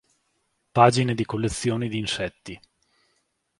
[0.73, 2.59] Pagine di collezioni di insetti.